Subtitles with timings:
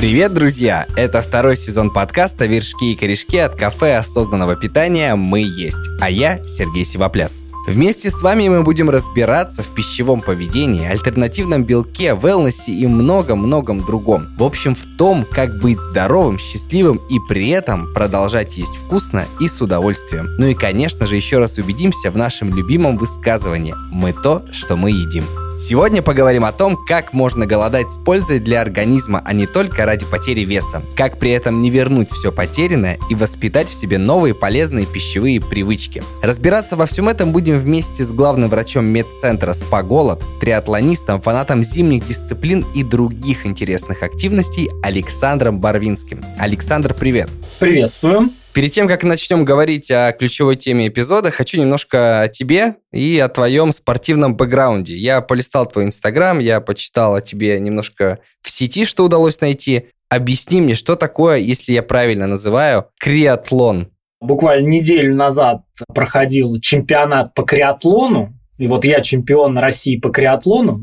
[0.00, 0.86] Привет, друзья!
[0.96, 5.90] Это второй сезон подкаста «Вершки и корешки» от кафе осознанного питания «Мы есть».
[6.00, 7.42] А я Сергей Сивопляс.
[7.66, 14.34] Вместе с вами мы будем разбираться в пищевом поведении, альтернативном белке, велнесе и многом-многом другом.
[14.38, 19.48] В общем, в том, как быть здоровым, счастливым и при этом продолжать есть вкусно и
[19.48, 20.34] с удовольствием.
[20.38, 24.92] Ну и, конечно же, еще раз убедимся в нашем любимом высказывании «Мы то, что мы
[24.92, 25.26] едим».
[25.56, 30.04] Сегодня поговорим о том, как можно голодать с пользой для организма, а не только ради
[30.06, 30.82] потери веса.
[30.96, 36.02] Как при этом не вернуть все потерянное и воспитать в себе новые полезные пищевые привычки.
[36.22, 42.64] Разбираться во всем этом будем вместе с главным врачом медцентра «Спаголод», триатлонистом, фанатом зимних дисциплин
[42.74, 46.24] и других интересных активностей Александром Барвинским.
[46.38, 47.28] Александр, привет!
[47.58, 48.30] Приветствую!
[48.52, 53.28] Перед тем, как начнем говорить о ключевой теме эпизода, хочу немножко о тебе и о
[53.28, 54.96] твоем спортивном бэкграунде.
[54.96, 59.86] Я полистал твой инстаграм, я почитал о тебе немножко в сети, что удалось найти.
[60.08, 63.92] Объясни мне, что такое, если я правильно называю, криатлон?
[64.20, 65.62] Буквально неделю назад
[65.94, 70.82] проходил чемпионат по криатлону, и вот я чемпион России по криатлону.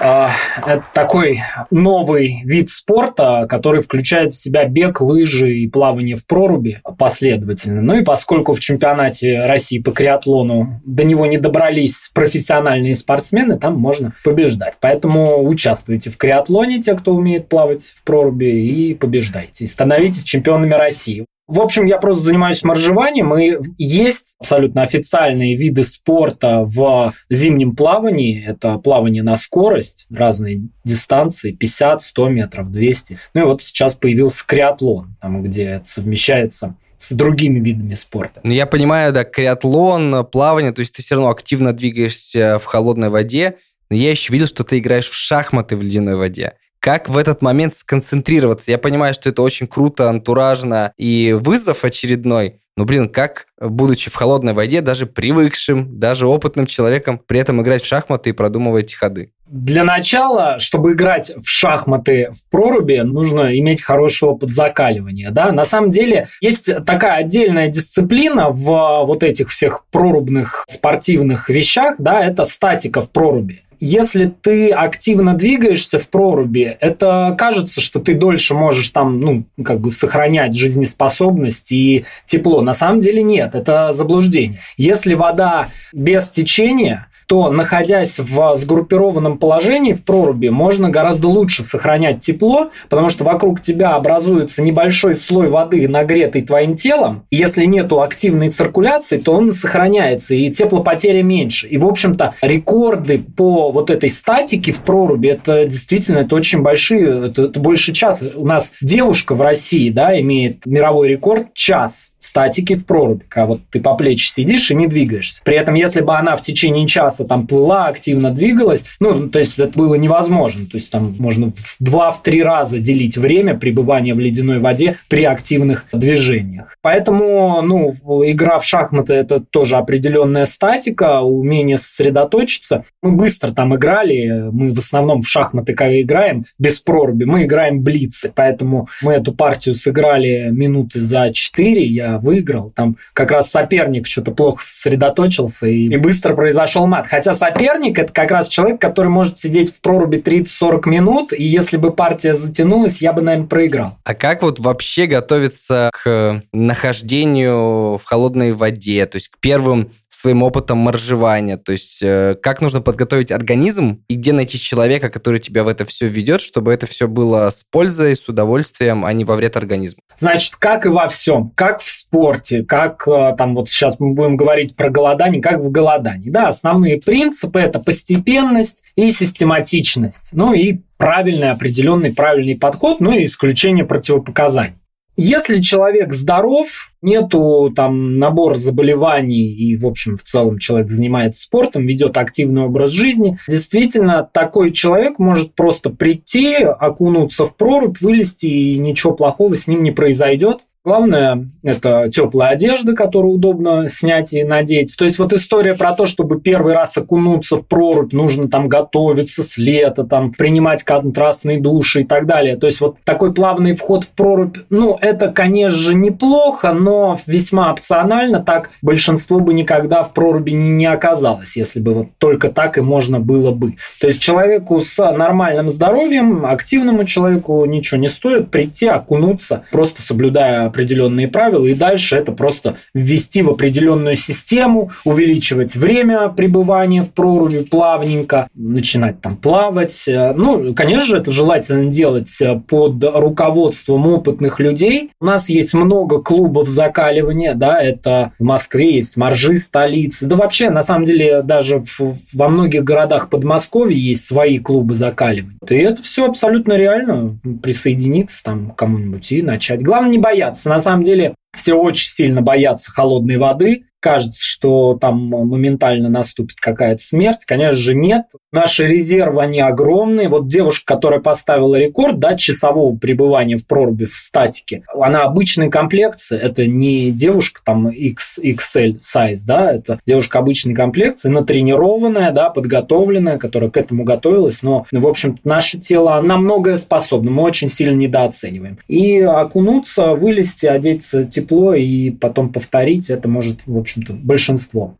[0.00, 6.26] А, это такой новый вид спорта, который включает в себя бег, лыжи и плавание в
[6.26, 7.80] проруби последовательно.
[7.80, 13.78] Ну и поскольку в чемпионате России по криатлону до него не добрались профессиональные спортсмены, там
[13.78, 14.74] можно побеждать.
[14.80, 19.64] Поэтому участвуйте в криатлоне, те, кто умеет плавать в проруби, и побеждайте.
[19.64, 21.26] И становитесь чемпионами России.
[21.48, 28.44] В общем, я просто занимаюсь моржеванием, и есть абсолютно официальные виды спорта в зимнем плавании.
[28.44, 33.18] Это плавание на скорость, разные дистанции, 50, 100 метров, 200.
[33.34, 38.40] Ну и вот сейчас появился криатлон, там, где это совмещается с другими видами спорта.
[38.42, 43.10] Ну, я понимаю, да, криатлон, плавание, то есть ты все равно активно двигаешься в холодной
[43.10, 46.54] воде, но я еще видел, что ты играешь в шахматы в ледяной воде
[46.86, 48.70] как в этот момент сконцентрироваться.
[48.70, 54.14] Я понимаю, что это очень круто, антуражно и вызов очередной, но, блин, как, будучи в
[54.14, 59.32] холодной воде, даже привыкшим, даже опытным человеком, при этом играть в шахматы и продумывать ходы?
[59.48, 65.32] Для начала, чтобы играть в шахматы в проруби, нужно иметь хороший опыт закаливания.
[65.32, 65.50] Да?
[65.50, 72.24] На самом деле есть такая отдельная дисциплина в вот этих всех прорубных спортивных вещах, да,
[72.24, 78.54] это статика в проруби если ты активно двигаешься в проруби, это кажется, что ты дольше
[78.54, 82.62] можешь там, ну, как бы сохранять жизнеспособность и тепло.
[82.62, 84.60] На самом деле нет, это заблуждение.
[84.76, 92.20] Если вода без течения, то, находясь в сгруппированном положении в проруби, можно гораздо лучше сохранять
[92.20, 97.24] тепло, потому что вокруг тебя образуется небольшой слой воды, нагретый твоим телом.
[97.30, 101.66] Если нету активной циркуляции, то он сохраняется, и теплопотеря меньше.
[101.66, 107.28] И, в общем-то, рекорды по вот этой статике в проруби, это действительно это очень большие,
[107.28, 108.30] это, это больше часа.
[108.34, 113.60] У нас девушка в России, да, имеет мировой рекорд час статики в проруби, когда вот
[113.70, 115.42] ты по плечи сидишь и не двигаешься.
[115.44, 119.58] При этом, если бы она в течение часа там плыла, активно двигалась, ну, то есть
[119.58, 120.66] это было невозможно.
[120.66, 125.86] То есть там можно в два-три раза делить время пребывания в ледяной воде при активных
[125.92, 126.76] движениях.
[126.82, 127.94] Поэтому, ну,
[128.24, 132.84] игра в шахматы– это тоже определенная статика, умение сосредоточиться.
[133.02, 137.80] Мы быстро там играли, мы в основном в шахматы как играем без проруби, мы играем
[137.80, 142.72] блицы, поэтому мы эту партию сыграли минуты за 4, я выиграл.
[142.74, 147.06] Там как раз соперник что-то плохо сосредоточился, и, и быстро произошел мат.
[147.08, 151.76] Хотя соперник– это как раз человек, который может сидеть в проруби 30-40 минут, и если
[151.76, 153.98] бы партия затянулась, я бы, наверное, проиграл.
[154.04, 160.42] А как вот вообще готовиться к нахождению в холодной воде, то есть к первым своим
[160.42, 165.62] опытом моржевания, то есть э, как нужно подготовить организм и где найти человека, который тебя
[165.62, 169.36] в это все ведет, чтобы это все было с пользой, с удовольствием, а не во
[169.36, 170.00] вред организму.
[170.18, 174.36] Значит, как и во всем, как в спорте, как э, там вот сейчас мы будем
[174.36, 176.30] говорить про голодание, как в голодании.
[176.30, 183.24] Да, основные принципы это постепенность и систематичность, ну и правильный определенный правильный подход, ну и
[183.24, 184.76] исключение противопоказаний.
[185.16, 191.86] Если человек здоров, нету там набора заболеваний и, в общем, в целом человек занимается спортом,
[191.86, 198.78] ведет активный образ жизни, действительно такой человек может просто прийти, окунуться в прорубь, вылезти, и
[198.78, 200.66] ничего плохого с ним не произойдет.
[200.86, 204.94] Главное– это теплая одежда, которую удобно снять и надеть.
[204.96, 209.42] То есть вот история про то, чтобы первый раз окунуться в прорубь, нужно там готовиться
[209.42, 212.54] с лета, там принимать контрастные души и так далее.
[212.54, 217.72] То есть вот такой плавный вход в прорубь, ну, это, конечно же, неплохо, но весьма
[217.72, 218.44] опционально.
[218.44, 223.18] Так большинство бы никогда в проруби не оказалось, если бы вот только так и можно
[223.18, 223.74] было бы.
[224.00, 230.70] То есть человеку с нормальным здоровьем, активному человеку ничего не стоит прийти, окунуться, просто соблюдая
[230.76, 237.60] определенные правила, и дальше это просто ввести в определенную систему, увеличивать время пребывания в проруби
[237.60, 240.04] плавненько, начинать там плавать.
[240.06, 242.30] Ну, конечно же, это желательно делать
[242.68, 245.10] под руководством опытных людей.
[245.20, 250.68] У нас есть много клубов закаливания, да, это в Москве есть моржи столицы, да вообще,
[250.68, 255.56] на самом деле, даже в, во многих городах Подмосковья есть свои клубы закаливания.
[255.68, 259.82] И это все абсолютно реально, присоединиться там к кому-нибудь и начать.
[259.82, 260.65] Главное не бояться.
[260.66, 267.02] На самом деле все очень сильно боятся холодной воды, кажется, что там моментально наступит какая-то
[267.02, 267.44] смерть.
[267.46, 268.24] Конечно же, нет.
[268.52, 270.28] Наши резервы, они огромные.
[270.28, 276.38] Вот девушка, которая поставила рекорд да, часового пребывания в проруби в статике, она обычной комплекции,
[276.38, 283.70] это не девушка там XXL size, да, это девушка обычной комплекции, натренированная, да, подготовленная, которая
[283.70, 288.78] к этому готовилась, но, в общем наше тело на многое способно, мы очень сильно недооцениваем.
[288.88, 294.98] И окунуться, вылезти, одеться тепло и потом повторить, это может, в общем-то, большинство.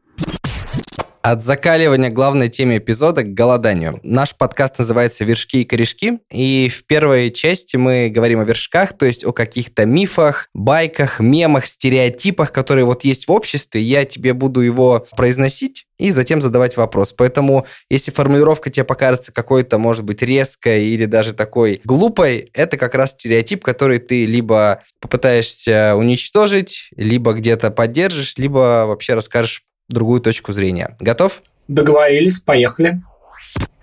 [1.28, 3.98] От закаливания главной теме эпизода к голоданию.
[4.04, 9.06] Наш подкаст называется «Вершки и корешки», и в первой части мы говорим о вершках, то
[9.06, 13.82] есть о каких-то мифах, байках, мемах, стереотипах, которые вот есть в обществе.
[13.82, 17.12] Я тебе буду его произносить и затем задавать вопрос.
[17.12, 22.94] Поэтому, если формулировка тебе покажется какой-то, может быть, резкой или даже такой глупой, это как
[22.94, 30.52] раз стереотип, который ты либо попытаешься уничтожить, либо где-то поддержишь, либо вообще расскажешь другую точку
[30.52, 30.96] зрения.
[31.00, 31.42] Готов?
[31.68, 33.02] Договорились, поехали.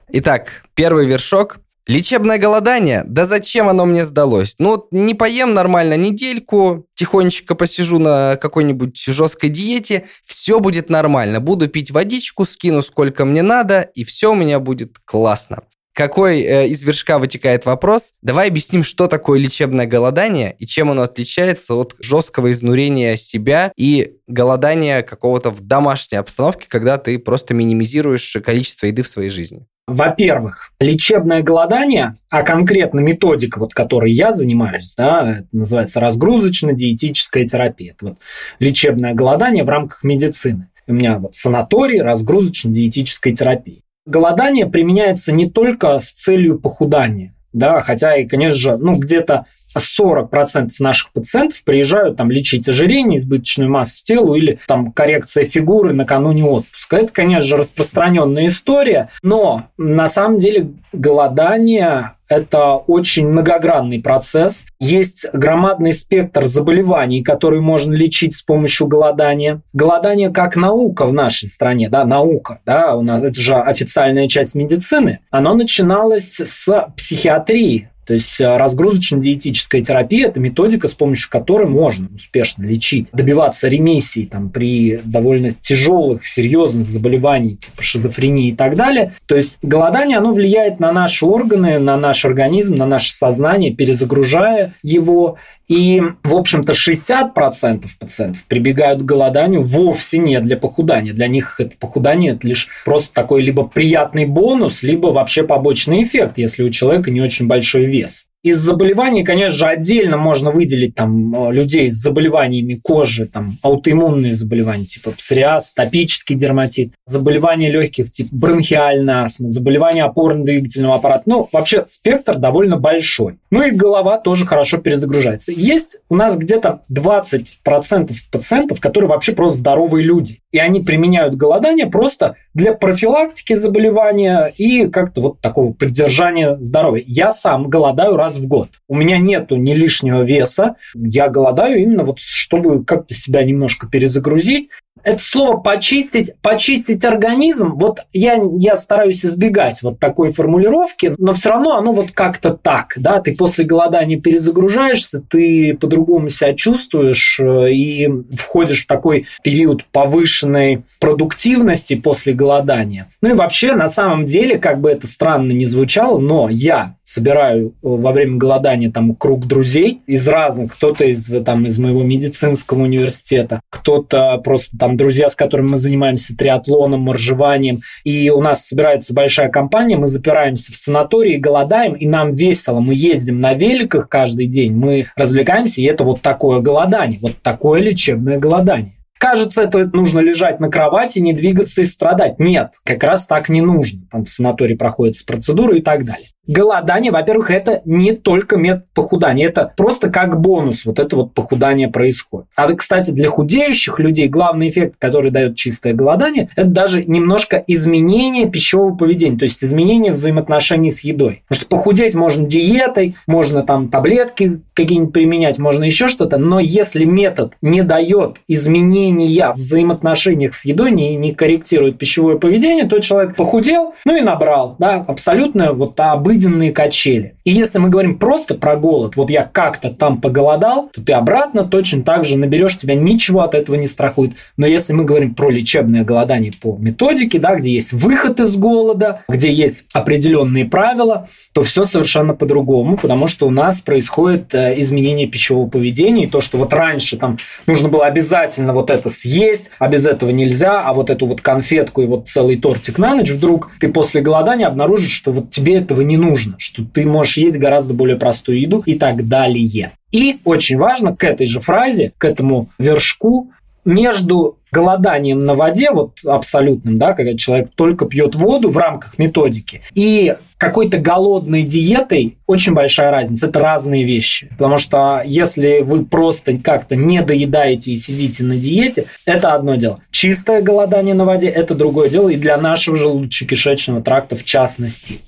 [0.10, 1.60] Итак, первый вершок.
[1.86, 3.04] Лечебное голодание?
[3.06, 4.56] Да зачем оно мне сдалось?
[4.58, 11.42] Ну, не поем нормально недельку, тихонечко посижу на какой-нибудь жесткой диете, все будет нормально.
[11.42, 15.64] Буду пить водичку, скину сколько мне надо, и все у меня будет классно
[15.94, 18.14] какой э, из вершка вытекает вопрос.
[18.22, 24.16] Давай объясним, что такое лечебное голодание и чем оно отличается от жесткого изнурения себя и
[24.28, 29.66] голодания какого-то в домашней обстановке, когда ты просто минимизируешь количество еды в своей жизни.
[29.86, 37.92] Во-первых, лечебное голодание, а конкретно методика, вот, которой я занимаюсь, да, это называется разгрузочно-диетическая терапия.
[37.92, 38.18] Это вот
[38.60, 40.70] лечебное голодание в рамках медицины.
[40.88, 43.82] У меня вот санаторий разгрузочно-диетической терапии.
[44.06, 49.46] Голодание применяется не только с целью похудания, да, хотя и, конечно же, ну, где-то
[49.78, 56.44] 40% наших пациентов приезжают там лечить ожирение, избыточную массу тела или там коррекция фигуры накануне
[56.46, 56.98] отпуска.
[56.98, 64.66] Это, конечно же, распространенная история, но на самом деле голодание это очень многогранный процесс.
[64.80, 69.62] Есть громадный спектр заболеваний, которые можно лечить с помощью голодания.
[69.74, 74.56] Голодание как наука в нашей стране, да, наука, да, у нас это же официальная часть
[74.56, 81.68] медицины, оно начиналось с психиатрии, то есть э, разгрузочно-диетическая терапия– это методика, с помощью которой
[81.68, 88.76] можно успешно лечить, добиваться ремиссии там, при довольно тяжелых, серьезных заболеваниях, типа шизофрении и так
[88.76, 89.14] далее.
[89.26, 94.76] То есть голодание, оно влияет на наши органы, на наш организм, на наше сознание, перезагружая
[94.84, 95.38] его.
[95.74, 101.14] И, в общем-то, 60% пациентов прибегают к голоданию вовсе не для похудания.
[101.14, 106.38] Для них это похудание– это лишь просто такой либо приятный бонус, либо вообще побочный эффект,
[106.38, 108.28] если у человека не очень большой вес.
[108.44, 114.34] Из заболеваний, конечно же, отдельно можно выделить там э, людей с заболеваниями кожи, там аутоиммунные
[114.34, 121.24] заболевания типа псориаз, топический дерматит, заболевания легких типа бронхиальная астма, заболевания опорно-двигательного аппарата.
[121.26, 123.38] Ну, вообще спектр довольно большой.
[123.50, 125.54] Ну и голова тоже хорошо перезагружается.
[125.54, 130.40] Есть у нас где-то 20% пациентов, которые вообще просто здоровые люди.
[130.54, 137.04] И они применяют голодание просто для профилактики заболевания и как-то вот такого поддержания здоровья.
[137.08, 138.70] Я сам голодаю раз в год.
[138.88, 144.70] У меня нету ни лишнего веса, я голодаю именно вот, чтобы как-то себя немножко перезагрузить.
[145.04, 151.50] Это слово почистить, почистить организм, вот я, я стараюсь избегать вот такой формулировки, но все
[151.50, 157.72] равно оно вот как-то так, да, ты после голодания перезагружаешься, ты по-другому себя чувствуешь э,
[157.72, 163.10] и входишь в такой период повышенной продуктивности после голодания.
[163.22, 167.70] Ну и вообще, на самом деле, как бы это странно не звучало, но я собираю
[167.70, 172.84] э, во время голодания там круг друзей из разных, кто-то из, там, из моего медицинского
[172.84, 179.14] университета, кто-то просто там друзья, с которыми мы занимаемся триатлоном, моржеванием, и у нас собирается
[179.14, 184.48] большая компания, мы запираемся в санатории, голодаем, и нам весело, мы ездим на великах каждый
[184.48, 190.20] день, мы развлекаемся, и это вот такое голодание, вот такое лечебное голодание кажется, это нужно
[190.20, 192.40] лежать на кровати, не двигаться и страдать.
[192.40, 194.02] Нет, как раз так не нужно.
[194.12, 196.28] Там в санатории проходятся процедуры и так далее.
[196.46, 201.88] Голодание, во-первых, это не только метод похудания, это просто как бонус вот это вот похудание
[201.88, 202.48] происходит.
[202.58, 208.50] А, кстати, для худеющих людей главный эффект, который дает чистое голодание, это даже немножко изменение
[208.50, 211.44] пищевого поведения, то есть изменение взаимоотношений с едой.
[211.48, 217.06] Потому что похудеть можно диетой, можно там таблетки какие-нибудь применять, можно еще что-то, но если
[217.06, 219.13] метод не дает изменения
[219.54, 224.76] в взаимоотношениях с едой, не, не корректирует пищевое поведение, то человек похудел, ну и набрал,
[224.80, 227.36] да, абсолютно вот обыденные качели.
[227.44, 231.66] И если мы говорим просто про голод, вот я как-то там поголодал, то ты обратно
[231.66, 234.34] точно так же наберешь, тебя ничего от этого не страхует.
[234.56, 239.24] Но если мы говорим про лечебное голодание по методике, да, где есть выход из голода,
[239.28, 245.28] где есть определенные правила, то все совершенно по-другому, потому что у нас происходит э, изменение
[245.28, 249.90] пищевого поведения, и то, что вот раньше там нужно было обязательно вот это съесть, а
[249.90, 253.72] без этого нельзя, а вот эту вот конфетку и вот целый тортик на ночь, вдруг
[253.80, 257.94] ты после голодания обнаружишь, что вот тебе этого не нужно, что ты можешь есть гораздо
[257.94, 259.92] более простую еду и так далее.
[260.12, 263.50] И очень важно к этой же фразе, к этому вершку
[263.86, 269.82] между голоданием на воде, вот абсолютным, да, когда человек только пьет воду в рамках методики,
[269.94, 273.48] и какой-то голодной диетой очень большая разница.
[273.48, 274.48] Это разные вещи.
[274.52, 280.00] Потому что если вы просто как-то не доедаете и сидите на диете, это одно дело.
[280.12, 285.20] Чистое голодание на воде– это другое дело, и для нашего желудочно-кишечного тракта в частности.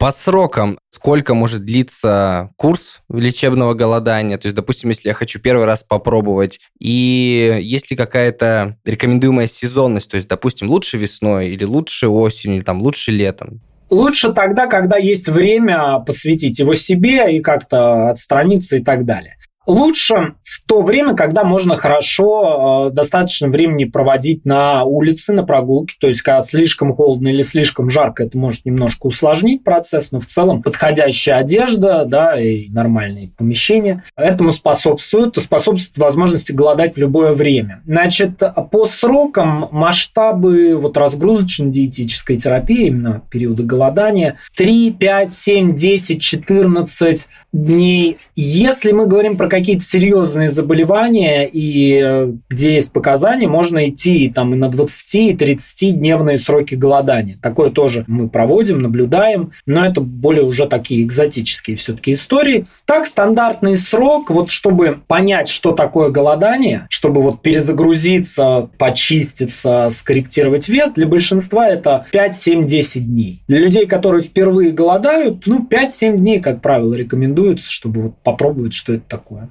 [0.00, 4.38] По срокам, сколько может длиться курс лечебного голодания?
[4.38, 10.10] То есть, допустим, если я хочу первый раз попробовать, и есть ли какая-то рекомендуемая сезонность?
[10.10, 13.60] То есть, допустим, лучше весной или лучше осенью, или там лучше летом?
[13.90, 19.36] Лучше тогда, когда есть время посвятить его себе и как-то отстраниться и так далее.
[19.66, 25.96] Лучше в то время, когда можно хорошо э, достаточно времени проводить на улице, на прогулке.
[26.00, 30.26] То есть, когда слишком холодно или слишком жарко, это может немножко усложнить процесс, но в
[30.26, 37.82] целом подходящая одежда да, и нормальные помещения этому способствуют, способствуют возможности голодать в любое время.
[37.84, 47.28] Значит, по срокам масштабы вот разгрузочно-диетической терапии, именно периода голодания, 3, 5, 7, 10, 14
[47.52, 48.16] дней.
[48.36, 54.54] Если мы говорим про какие-то серьезные заболевания и э, где есть показания, можно идти там
[54.54, 57.38] и на 20 и 30 дневные сроки голодания.
[57.42, 62.64] Такое тоже мы проводим, наблюдаем, но это более уже такие экзотические все-таки истории.
[62.86, 70.92] Так, стандартный срок, вот чтобы понять, что такое голодание, чтобы вот перезагрузиться, почиститься, скорректировать вес,
[70.92, 73.42] для большинства это 5, 7, 10 дней.
[73.48, 78.94] Для людей, которые впервые голодают, ну, 5-7 дней, как правило, рекомендуется, чтобы вот попробовать, что
[78.94, 79.49] это такое.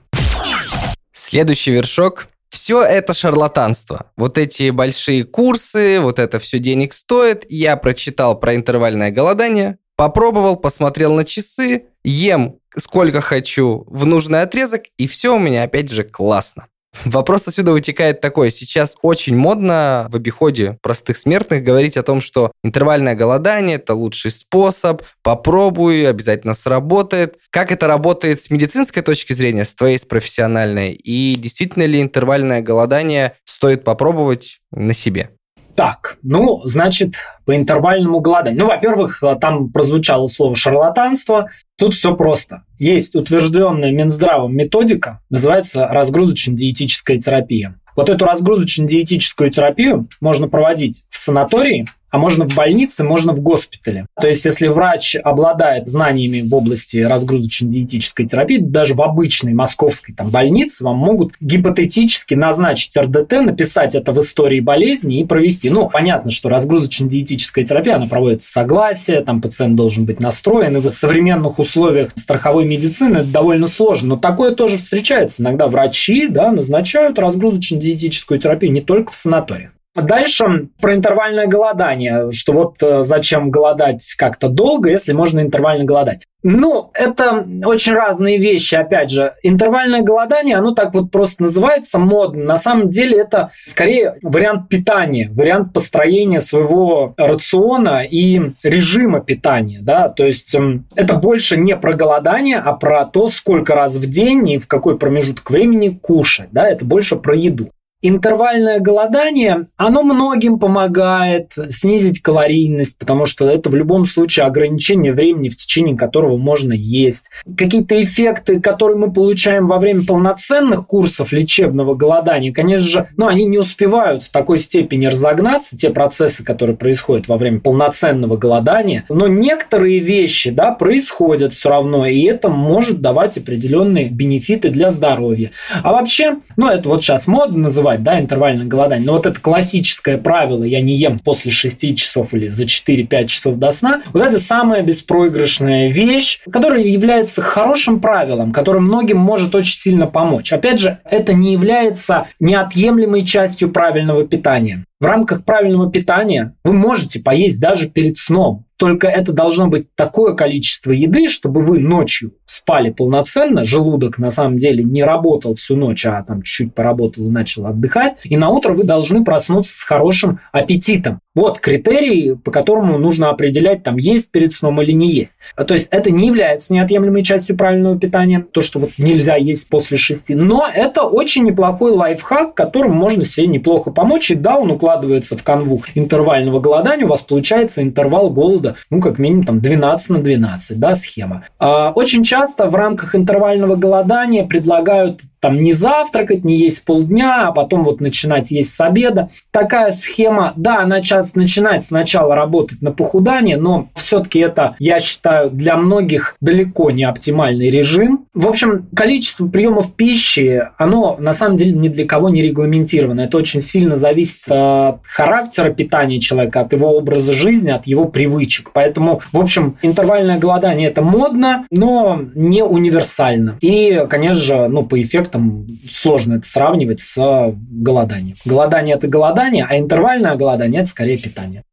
[1.20, 4.10] Следующий вершок все это шарлатанство.
[4.16, 7.46] Вот эти большие курсы, вот это все денег стоит.
[7.50, 14.84] Я прочитал про интервальное голодание, попробовал, посмотрел на часы, ем сколько хочу в нужный отрезок,
[14.98, 16.68] и все у меня опять же классно.
[17.06, 18.52] Вопрос отсюда вытекает такой.
[18.52, 24.32] Сейчас очень модно в обиходе простых смертных говорить о том, что интервальное голодание– это лучший
[24.32, 27.38] способ, попробуй, обязательно сработает.
[27.52, 30.94] Как это работает с медицинской точки зрения, с твоей, с профессиональной?
[30.94, 35.32] И действительно ли интервальное голодание стоит попробовать на себе?
[35.80, 37.14] Так, ну, значит,
[37.46, 38.60] по интервальному голоданию.
[38.60, 41.52] Ну, во-первых, там прозвучало слово шарлатанство.
[41.78, 42.64] Тут все просто.
[42.80, 47.80] Есть утвержденная Минздравом методика, называется разгрузочно-диетическая терапия.
[47.96, 54.06] Вот эту разгрузочно-диетическую терапию можно проводить в санатории а можно в больнице, можно в госпитале.
[54.20, 60.30] То есть, если врач обладает знаниями в области разгрузочно-диетической терапии, даже в обычной московской там,
[60.30, 65.70] больнице вам могут гипотетически назначить РДТ, написать это в истории болезни и провести.
[65.70, 70.92] Ну, понятно, что разгрузочно-диетическая терапия, она проводится согласие, там пациент должен быть настроен, и в
[70.92, 74.10] современных условиях страховой медицины это довольно сложно.
[74.10, 75.42] Но такое тоже встречается.
[75.42, 79.72] Иногда врачи да, назначают разгрузочно-диетическую терапию не только в санаториях.
[80.02, 86.26] Дальше про интервальное голодание, что вот э, зачем голодать как-то долго, если можно интервально голодать.
[86.42, 89.34] Ну, это очень разные вещи, опять же.
[89.44, 92.46] Интервальное голодание, оно так вот просто называется модно.
[92.46, 99.80] На самом деле это скорее вариант питания, вариант построения своего рациона и режима питания.
[99.82, 100.08] Да?
[100.08, 104.50] То есть эм, это больше не про голодание, а про то, сколько раз в день
[104.50, 106.50] и в какой промежуток времени кушать.
[106.52, 106.70] Да?
[106.70, 107.70] Это больше про еду.
[108.02, 115.50] Интервальное голодание, оно многим помогает снизить калорийность, потому что это в любом случае ограничение времени,
[115.50, 117.26] в течение которого можно есть.
[117.58, 123.46] Какие-то эффекты, которые мы получаем во время полноценных курсов лечебного голодания, конечно же, ну, они
[123.46, 129.04] не успевают в такой степени разогнаться, те процессы, которые происходят во время полноценного голодания.
[129.10, 135.52] Но некоторые вещи да, происходят все равно, и это может давать определенные бенефиты для здоровья.
[135.84, 139.06] А вообще, ну, это вот сейчас модно называть называть, да, интервальное голодание.
[139.06, 143.58] Но вот это классическое правило, я не ем после 6 часов или за 4-5 часов
[143.58, 149.78] до сна, вот это самая беспроигрышная вещь, которая является хорошим правилом, которое многим может очень
[149.78, 150.54] сильно помочь.
[150.54, 154.86] Опять же, это не является неотъемлемой частью правильного питания.
[155.00, 158.66] В рамках правильного питания вы можете поесть даже перед сном.
[158.80, 164.58] Только это должно быть такое количество еды, чтобы вы ночью спали полноценно, желудок на самом
[164.58, 168.74] деле не работал всю ночь, а там чуть-чуть поработал и начал отдыхать, и на утро
[168.74, 171.20] вы должны проснуться с хорошим аппетитом.
[171.36, 175.38] Вот критерии, по которому нужно определять, там есть перед сном или не есть.
[175.56, 179.98] То есть это не является неотъемлемой частью правильного питания, то, что вот нельзя есть после
[179.98, 185.38] шести, но это очень неплохой лайфхак, которым можно себе неплохо помочь, и да, он укладывается
[185.38, 190.20] в канву интервального голодания, у вас получается интервал голода, ну, как минимум, там, 12 на
[190.20, 191.46] 12, да, схема.
[191.58, 197.52] А, очень часто в рамках интервального голодания предлагают там не завтракать, не есть полдня, а
[197.52, 199.30] потом вот начинать есть с обеда.
[199.52, 205.50] Такая схема, да, она часто начинает сначала работать на похудание, но все-таки это, я считаю,
[205.50, 208.26] для многих далеко не оптимальный режим.
[208.34, 213.22] В общем, количество приемов пищи, оно на самом деле ни для кого не регламентировано.
[213.22, 218.72] Это очень сильно зависит от характера питания человека, от его образа жизни, от его привычек.
[218.74, 223.58] Поэтому, в общем, интервальное голодание это модно, но не универсально.
[223.62, 228.38] И, конечно же, ну, по эффекту эффектом сложно это сравнивать с голоданием.
[228.46, 231.64] Голодание– это голодание, а интервальное голодание– это скорее питание.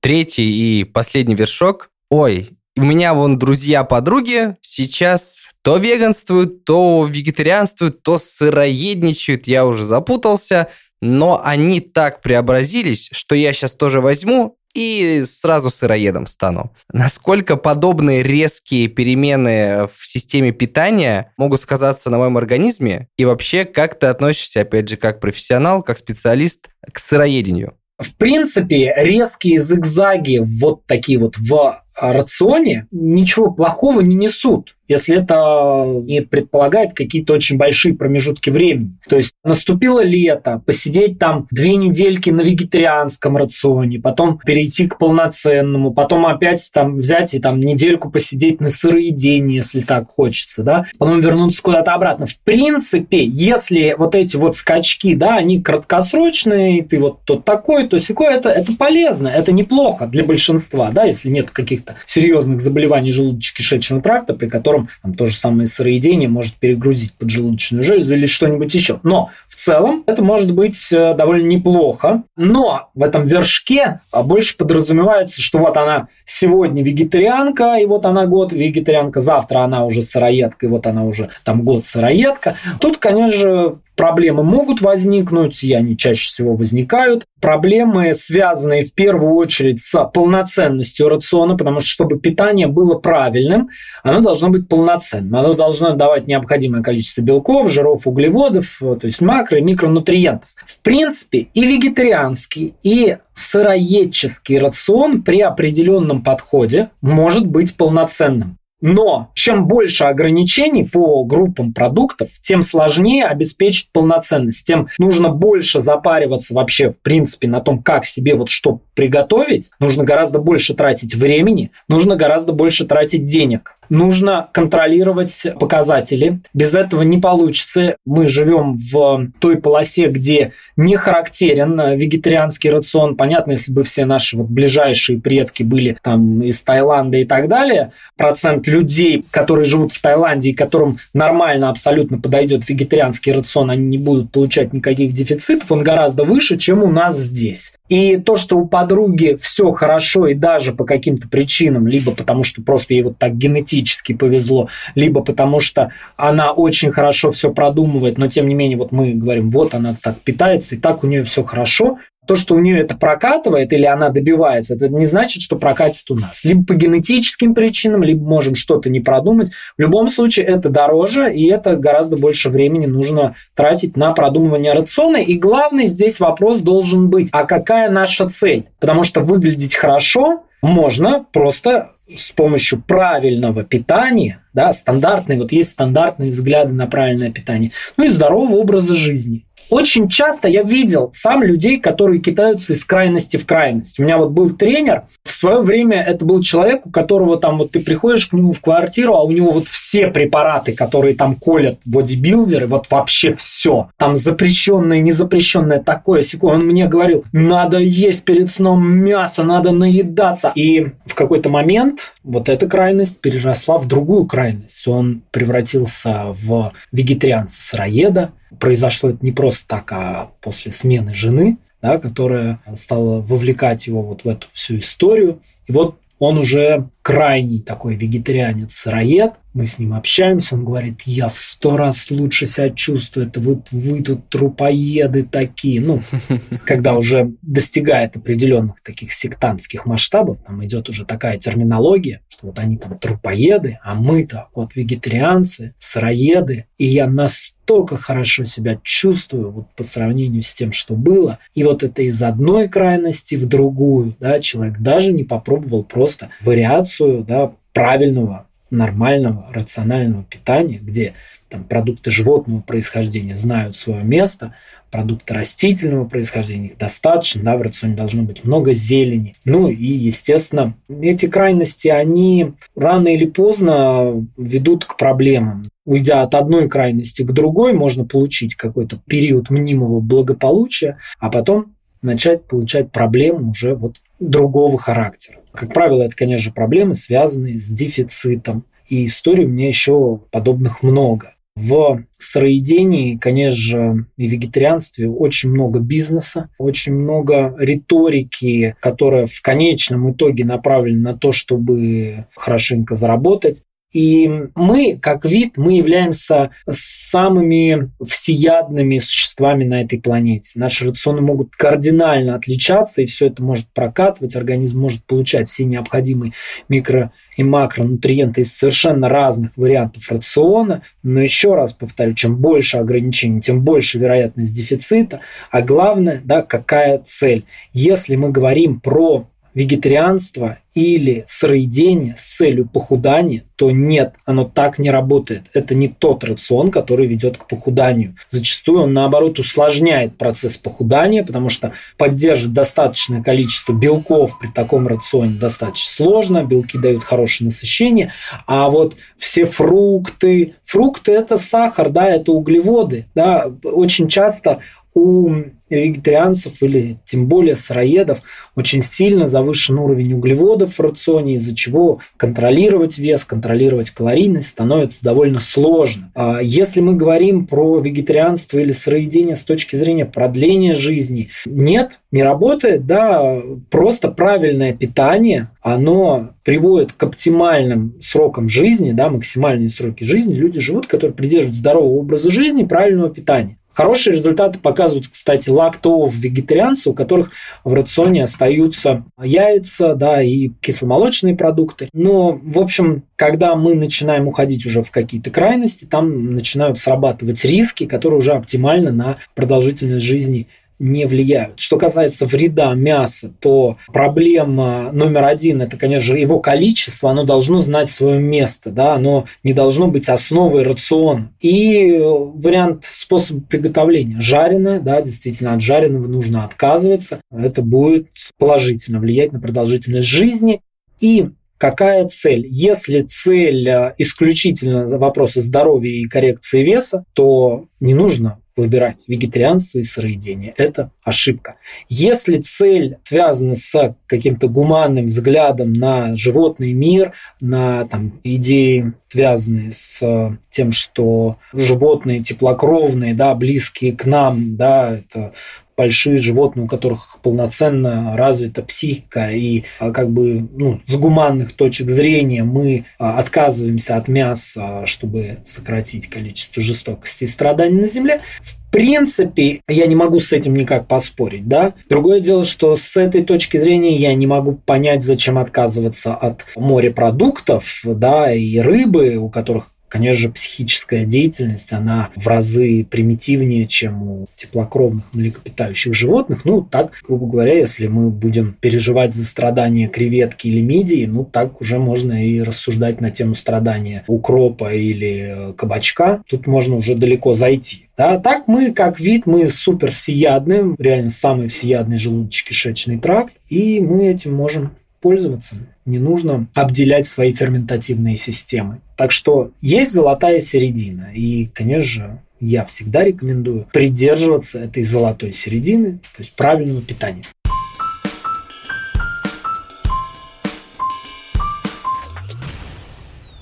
[0.00, 1.90] Третий и последний вершок.
[2.10, 10.68] Ой, у меня вон друзья-подруги сейчас то веганствуют, то вегетарианствуют, то сыроедничают, я уже запутался,
[11.00, 16.74] но они так преобразились, что я сейчас тоже возьму и сразу сыроедом стану.
[16.92, 23.08] Насколько подобные резкие перемены в системе питания могут сказаться на моем организме?
[23.16, 27.74] И вообще, как ты относишься, опять же, как профессионал, как специалист к сыроедению?
[27.98, 35.84] В принципе, резкие зигзаги вот такие вот в рационе ничего плохого не несут если это
[36.04, 38.98] не предполагает какие-то очень большие промежутки времени.
[39.08, 45.92] То есть наступило лето, посидеть там две недельки на вегетарианском рационе, потом перейти к полноценному,
[45.92, 51.20] потом опять там взять и там недельку посидеть на сыроедении, если так хочется, да, потом
[51.20, 52.26] вернуться куда-то обратно.
[52.26, 57.98] В принципе, если вот эти вот скачки, да, они краткосрочные, ты вот тот такой, то
[57.98, 64.00] секой, это, это полезно, это неплохо для большинства, да, если нет каких-то серьезных заболеваний желудочно-кишечного
[64.00, 68.74] тракта, при котором котором там, то же самое сыроедение может перегрузить поджелудочную железу или что-нибудь
[68.74, 69.00] еще.
[69.02, 72.22] Но в целом это может быть э, довольно неплохо.
[72.36, 78.26] Но в этом вершке а, больше подразумевается, что вот она сегодня вегетарианка, и вот она
[78.26, 82.56] год вегетарианка, завтра она уже сыроедка, и вот она уже там год сыроедка.
[82.80, 87.24] Тут, конечно же, Проблемы могут возникнуть, и они чаще всего возникают.
[87.40, 93.70] Проблемы, связанные в первую очередь с полноценностью рациона, потому что чтобы питание было правильным,
[94.04, 95.34] оно должно быть полноценным.
[95.34, 100.48] Оно должно давать необходимое количество белков, жиров, углеводов, то есть макро- и микронутриентов.
[100.64, 108.57] В принципе, и вегетарианский, и сыроедческий рацион при определенном подходе может быть полноценным.
[108.80, 116.54] Но чем больше ограничений по группам продуктов, тем сложнее обеспечить полноценность, тем нужно больше запариваться
[116.54, 121.70] вообще, в принципе, на том, как себе вот что приготовить, нужно гораздо больше тратить времени,
[121.88, 126.40] нужно гораздо больше тратить денег нужно контролировать показатели.
[126.54, 127.96] Без этого не получится.
[128.04, 133.16] Мы живем в той полосе, где не характерен вегетарианский рацион.
[133.16, 137.92] Понятно, если бы все наши вот ближайшие предки были там из Таиланда и так далее,
[138.16, 143.98] процент людей, которые живут в Таиланде и которым нормально абсолютно подойдет вегетарианский рацион, они не
[143.98, 147.74] будут получать никаких дефицитов, он гораздо выше, чем у нас здесь.
[147.88, 152.60] И то, что у подруги все хорошо и даже по каким-то причинам, либо потому что
[152.62, 158.18] просто ей вот так генетически генетически повезло, либо потому что она очень хорошо все продумывает,
[158.18, 161.24] но тем не менее вот мы говорим, вот она так питается, и так у нее
[161.24, 165.56] все хорошо, то, что у нее это прокатывает или она добивается, это не значит, что
[165.56, 166.44] прокатит у нас.
[166.44, 169.50] Либо по генетическим причинам, либо можем что-то не продумать.
[169.78, 175.16] В любом случае это дороже, и это гораздо больше времени нужно тратить на продумывание рациона.
[175.16, 178.66] И главный здесь вопрос должен быть, а какая наша цель?
[178.78, 186.30] Потому что выглядеть хорошо можно просто с помощью правильного питания, да, стандартные, вот есть стандартные
[186.30, 189.47] взгляды на правильное питание, ну и здорового образа жизни.
[189.70, 194.00] Очень часто я видел сам людей, которые кидаются из крайности в крайность.
[194.00, 197.72] У меня вот был тренер, в свое время это был человек, у которого там вот
[197.72, 201.78] ты приходишь к нему в квартиру, а у него вот все препараты, которые там колят
[201.84, 203.90] бодибилдеры, вот вообще все.
[203.98, 206.54] Там запрещенное, незапрещенное, такое, секое.
[206.54, 210.52] Он мне говорил, надо есть перед сном мясо, надо наедаться.
[210.54, 214.86] И в какой-то момент вот эта крайность переросла в другую крайность.
[214.88, 222.60] Он превратился в вегетарианца-сыроеда, произошло это не просто так, а после смены жены, да, которая
[222.74, 225.40] стала вовлекать его вот в эту всю историю.
[225.66, 229.34] И вот он уже крайний такой вегетарианец-сыроед.
[229.58, 233.66] Мы с ним общаемся, он говорит, я в сто раз лучше себя чувствую, это вот
[233.72, 235.80] вы тут трупоеды такие.
[235.80, 236.00] Ну,
[236.64, 242.76] когда уже достигает определенных таких сектантских масштабов, там идет уже такая терминология, что вот они
[242.76, 249.66] там трупоеды, а мы-то вот вегетарианцы, сыроеды, и я настолько настолько хорошо себя чувствую вот
[249.76, 251.38] по сравнению с тем, что было.
[251.54, 257.24] И вот это из одной крайности в другую, да, человек даже не попробовал просто вариацию,
[257.24, 261.14] да, правильного, нормального, рационального питания, где
[261.48, 264.54] там продукты животного происхождения знают свое место,
[264.90, 269.34] продукты растительного происхождения, их достаточно, да, в рационе должно быть много зелени.
[269.44, 275.64] Ну и, естественно, эти крайности, они рано или поздно ведут к проблемам.
[275.84, 282.44] Уйдя от одной крайности к другой, можно получить какой-то период мнимого благополучия, а потом начать
[282.44, 285.38] получать проблемы уже вот другого характера.
[285.52, 288.64] Как правило, это, конечно же, проблемы, связанные с дефицитом.
[288.86, 291.34] И историй у меня еще подобных много.
[291.56, 300.12] В сыроедении, конечно же, и вегетарианстве очень много бизнеса, очень много риторики, которая в конечном
[300.12, 303.64] итоге направлена на то, чтобы хорошенько заработать.
[303.92, 310.58] И мы, как вид, мы являемся самыми всеядными существами на этой планете.
[310.58, 316.32] Наши рационы могут кардинально отличаться, и все это может прокатывать, организм может получать все необходимые
[316.68, 320.82] микро- и макронутриенты из совершенно разных вариантов рациона.
[321.02, 325.20] Но еще раз повторю, чем больше ограничений, тем больше вероятность дефицита.
[325.50, 327.46] А главное, да, какая цель.
[327.72, 334.88] Если мы говорим про вегетарианство или сыроедение с целью похудания, то нет, оно так не
[334.88, 335.46] работает.
[335.52, 338.14] Это не тот рацион, который ведет к похуданию.
[338.28, 345.34] Зачастую он, наоборот, усложняет процесс похудания, потому что поддерживать достаточное количество белков при таком рационе
[345.40, 348.12] достаточно сложно, белки дают хорошее насыщение,
[348.46, 354.60] а вот все фрукты, фрукты– это сахар, да, это углеводы, да, очень часто
[354.98, 358.22] у вегетарианцев или тем более сыроедов
[358.56, 365.38] очень сильно завышен уровень углеводов в рационе, из-за чего контролировать вес, контролировать калорийность становится довольно
[365.38, 366.10] сложно.
[366.14, 372.22] А если мы говорим про вегетарианство или сыроедение с точки зрения продления жизни, нет, не
[372.22, 380.34] работает, да, просто правильное питание, оно приводит к оптимальным срокам жизни, да, максимальные сроки жизни.
[380.34, 383.57] Люди живут, которые придерживаются здорового образа жизни, правильного питания.
[383.78, 387.30] Хорошие результаты показывают, кстати, лактоов вегетарианцы, у которых
[387.62, 391.88] в рационе остаются яйца да, и кисломолочные продукты.
[391.92, 397.86] Но, в общем, когда мы начинаем уходить уже в какие-то крайности, там начинают срабатывать риски,
[397.86, 401.58] которые уже оптимально на продолжительность жизни не влияют.
[401.58, 407.60] Что касается вреда мяса, то проблема номер один– это, конечно же, его количество, оно должно
[407.60, 411.32] знать свое место, да, оно не должно быть основой рациона.
[411.40, 414.20] И вариант способа приготовления.
[414.20, 417.20] Жареное, да, действительно, от жареного нужно отказываться.
[417.30, 420.60] Это будет положительно влиять на продолжительность жизни.
[421.00, 422.46] И Какая цель?
[422.48, 429.82] Если цель э, исключительно вопросы здоровья и коррекции веса, то не нужно выбирать вегетарианство и
[429.82, 430.52] сыроедение.
[430.56, 431.56] Это ошибка.
[431.88, 440.36] Если цель связана с каким-то гуманным взглядом на животный мир, на там, идеи, связанные с
[440.50, 445.32] тем, что животные теплокровные, да, близкие к нам, да, это
[445.78, 451.88] большие животные, у которых полноценно развита психика, и а, как бы ну, с гуманных точек
[451.88, 458.70] зрения мы а, отказываемся от мяса, чтобы сократить количество жестокости и страданий на Земле, в
[458.70, 461.72] принципе, я не могу с этим никак поспорить, да.
[461.88, 467.80] Другое дело, что с этой точки зрения я не могу понять, зачем отказываться от морепродуктов,
[467.84, 474.26] да, и рыбы, у которых Конечно же, психическая деятельность, она в разы примитивнее, чем у
[474.36, 476.44] теплокровных млекопитающих животных.
[476.44, 481.60] Ну, так, грубо говоря, если мы будем переживать за страдания креветки или мидии, ну, так
[481.60, 486.22] уже можно и рассуждать на тему страдания укропа или кабачка.
[486.28, 487.88] Тут можно уже далеко зайти.
[487.96, 494.06] Да, так мы, как вид, мы супер всеядны, реально самый всеядный желудочно-кишечный тракт, и мы
[494.08, 495.56] этим можем пользоваться.
[495.84, 498.80] Не нужно обделять свои ферментативные системы.
[498.96, 501.10] Так что есть золотая середина.
[501.14, 507.24] И, конечно же, я всегда рекомендую придерживаться этой золотой середины, то есть правильного питания.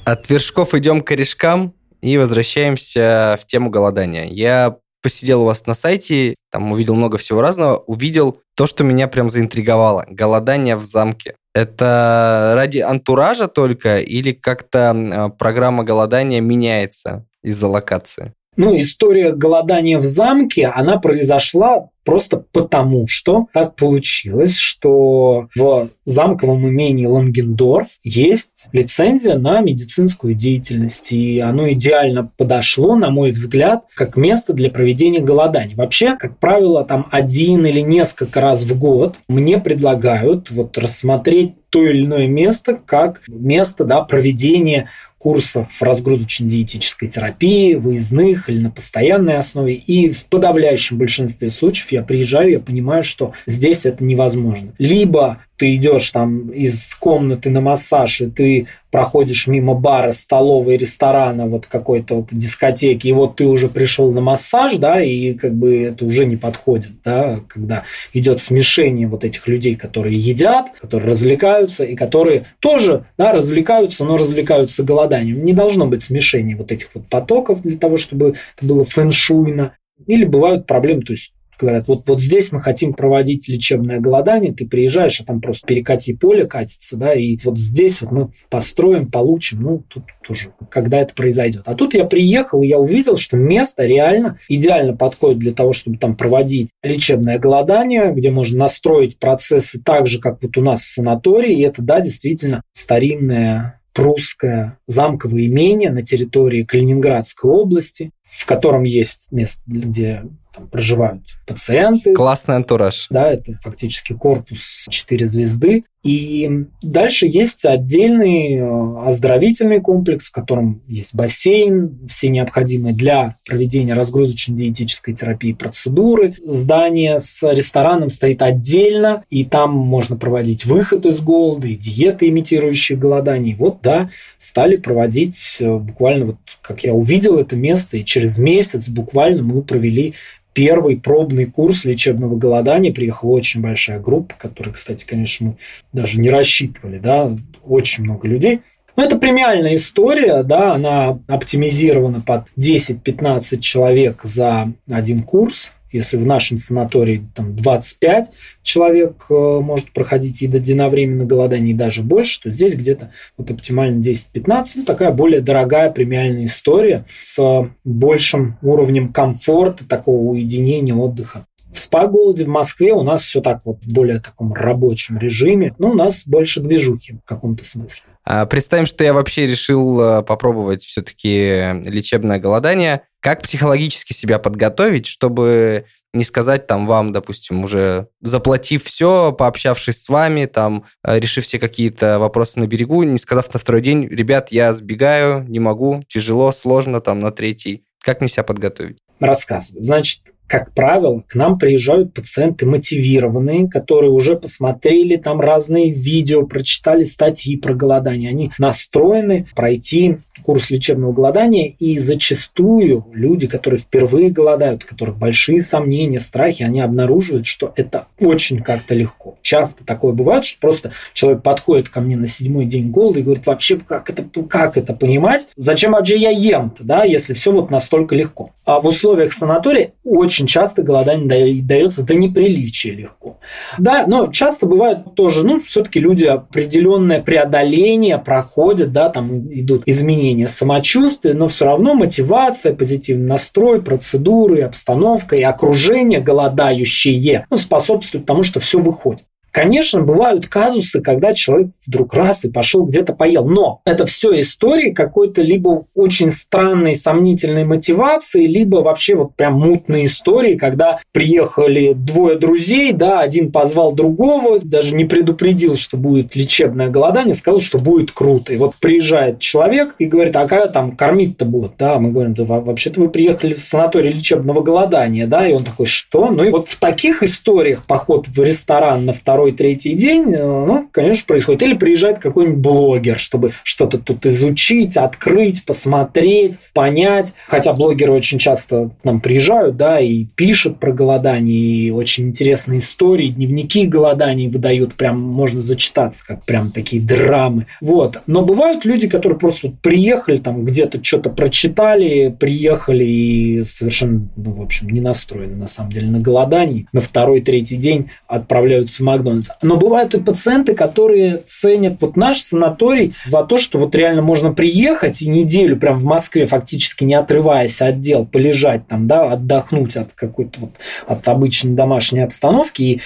[0.05, 4.27] От вершков идем к корешкам и возвращаемся в тему голодания.
[4.27, 9.09] Я посидел у вас на сайте, там увидел много всего разного, увидел то, что меня
[9.09, 10.07] прям заинтриговало.
[10.09, 11.35] Голодание в замке.
[11.57, 18.35] Это ради антуража только или как-то а, программа голодания меняется из-за локации?
[18.57, 26.69] Ну, история голодания в замке, она произошла просто потому, что так получилось, что в замковом
[26.69, 34.17] имении Лангендорф есть лицензия на медицинскую деятельность, и оно идеально подошло, на мой взгляд, как
[34.17, 35.77] место для проведения голодания.
[35.77, 41.85] Вообще, как правило, там один или несколько раз в год мне предлагают вот рассмотреть то
[41.85, 44.89] или иное место как место да, проведения
[45.19, 49.75] курсов разгрузочно-диетической терапии, выездных или на постоянной основе.
[49.75, 54.73] И в подавляющем большинстве случаев я приезжаю, я понимаю, что здесь это невозможно.
[54.79, 61.47] Либо ты идешь там из комнаты на массаж, и ты проходишь мимо бара, столовой, ресторана,
[61.47, 65.83] вот какой-то вот дискотеки, и вот ты уже пришел на массаж, да, и как бы
[65.83, 71.85] это уже не подходит, да, когда идет смешение вот этих людей, которые едят, которые развлекаются,
[71.85, 75.45] и которые тоже, да, развлекаются, но развлекаются голоданием.
[75.45, 79.77] Не должно быть смешения вот этих вот потоков для того, чтобы это было фэншуйно.
[80.07, 84.67] Или бывают проблемы, то есть говорят, вот, вот здесь мы хотим проводить лечебное голодание, ты
[84.67, 89.61] приезжаешь, а там просто перекати поле катится, да, и вот здесь вот мы построим, получим,
[89.61, 91.63] ну, тут тоже, когда это произойдет.
[91.67, 95.99] А тут я приехал, и я увидел, что место реально идеально подходит для того, чтобы
[95.99, 100.89] там проводить лечебное голодание, где можно настроить процессы так же, как вот у нас в
[100.89, 108.83] санатории, и это, да, действительно старинное прусское замковое имение на территории Калининградской области, в котором
[108.83, 110.23] есть место, где
[110.57, 112.15] там проживают пациенты.
[112.15, 113.07] Классный антураж.
[113.11, 115.85] Да, это фактически корпус 4 звезды.
[116.07, 116.49] И
[116.83, 125.15] дальше есть отдельный э, оздоровительный комплекс, в котором есть бассейн, все необходимые для проведения разгрузочно-диетической
[125.15, 126.37] терапии процедуры.
[126.45, 132.97] Здание с рестораном стоит отдельно, и там можно проводить выход из голода и диеты, имитирующие
[132.97, 133.55] голодание.
[133.55, 138.39] И вот, да, стали проводить э, буквально, вот как я увидел это место, и через
[138.39, 140.15] месяц буквально мы провели
[140.57, 142.91] первый пробный курс лечебного голодания.
[142.91, 145.57] Приехала очень большая группа, которая, кстати, конечно, мы
[145.93, 147.31] даже не рассчитывали, да,
[147.63, 148.63] очень много людей.
[148.97, 155.73] Но это премиальная история, да, она оптимизирована под 10-15 человек за один курс.
[155.97, 158.31] Если в нашем санатории там 25
[158.63, 164.67] человек э, может проходить единовременно голодание и даже больше, то здесь где-то вот оптимально 10-15.
[164.77, 171.47] Ну, такая более дорогая премиальная история с большим уровнем комфорта, такого уединения, отдыха.
[171.73, 175.91] В спа-голоде в Москве у нас все так вот в более таком рабочем режиме, но
[175.91, 178.05] у нас больше движухи в каком-то смысле.
[178.25, 183.03] А представим, что я вообще решил э, попробовать все-таки лечебное голодание.
[183.27, 190.09] Как психологически себя подготовить, чтобы не сказать там вам, допустим, уже заплатив все, пообщавшись с
[190.09, 194.53] вами, там, э, решив все какие-то вопросы на берегу, не сказав на второй день, ребят,
[194.53, 197.83] я сбегаю, не могу, тяжело, сложно, там, на третий.
[198.01, 198.99] Как мне себя подготовить?
[199.19, 199.83] Рассказываю.
[199.83, 207.03] Значит, как правило, к нам приезжают пациенты мотивированные, которые уже посмотрели там разные видео, прочитали
[207.03, 208.31] статьи про голодание.
[208.31, 215.59] Они настроены пройти курс лечебного голодания, и зачастую люди, которые впервые голодают, у которых большие
[215.59, 219.39] сомнения, страхи, они обнаруживают, что это очень как-то легко.
[219.43, 223.45] Часто такое бывает, что просто человек подходит ко мне на седьмой день голода и говорит,
[223.45, 225.49] вообще, как это, как это понимать?
[225.57, 228.53] Зачем вообще я ем-то, да, если все вот настолько легко?
[228.65, 233.39] А в условиях санатория очень часто голодание дается до неприличия легко.
[233.79, 240.36] Да, но часто бывает тоже, ну, все-таки люди определенное преодоление проходят, да, там идут изменения
[240.45, 248.45] самочувствия, но все равно мотивация, позитивный настрой, процедуры, обстановка и окружение голодающие ну, способствуют тому,
[248.45, 249.25] что все выходит.
[249.57, 253.47] Конечно, бывают казусы, когда человек вдруг раз и пошел где-то поел.
[253.47, 260.07] Но это все истории какой-то либо очень странной, сомнительной мотивации, либо вообще вот прям мутные
[260.07, 266.89] истории, когда приехали двое друзей, да, один позвал другого, даже не предупредил, что будет лечебное
[266.89, 268.53] голодание, сказал, что будет круто.
[268.53, 271.79] И вот приезжает человек и говорит, а когда там кормить-то будут?
[271.79, 275.87] Да, мы говорим, да вообще-то вы приехали в санаторий лечебного голодания, да, и он такой,
[275.87, 276.29] что?
[276.29, 280.89] Ну и вот в таких историях поход в ресторан на второй второй, третий день, ну,
[280.91, 281.63] конечно, происходит.
[281.63, 287.35] Или приезжает какой-нибудь блогер, чтобы что-то тут изучить, открыть, посмотреть, понять.
[287.47, 292.81] Хотя блогеры очень часто к нам приезжают, да, и пишут про голодание, и очень интересные
[292.81, 297.67] истории, дневники голоданий выдают, прям можно зачитаться, как прям такие драмы.
[297.81, 298.19] Вот.
[298.27, 304.63] Но бывают люди, которые просто приехали, там где-то что-то прочитали, приехали и совершенно, ну, в
[304.63, 306.87] общем, не настроены, на самом деле, на голодании.
[306.93, 309.67] На второй, третий день отправляются в Макдональдс становится.
[309.67, 314.53] Но бывают и пациенты, которые ценят вот наш санаторий за то, что вот реально можно
[314.53, 319.97] приехать и неделю прям в Москве фактически не отрываясь от дел, полежать там, да, отдохнуть
[319.97, 320.71] от какой-то вот
[321.07, 323.01] от обычной домашней обстановки и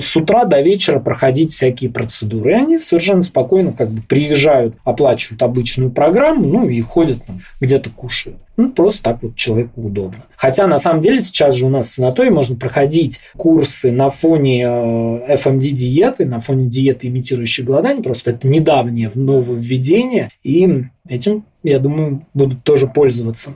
[0.00, 2.52] с утра до вечера проходить всякие процедуры.
[2.52, 7.90] И они совершенно спокойно как бы приезжают, оплачивают обычную программу, ну и ходят там, где-то
[7.90, 8.38] кушают.
[8.56, 10.24] Ну, просто так вот человеку удобно.
[10.34, 14.64] Хотя, на самом деле, сейчас же у нас в санатории можно проходить курсы на фоне
[14.66, 18.02] э, FMD-диеты, на фоне диеты, имитирующей голодание.
[18.02, 23.54] Просто это недавнее нововведение, и этим, я думаю, будут тоже пользоваться.